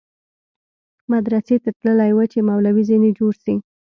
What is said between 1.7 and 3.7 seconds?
تللى و چې مولوى ځنې جوړ سي.